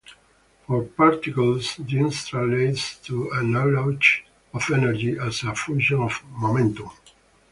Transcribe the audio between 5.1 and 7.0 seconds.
as a function of momentum.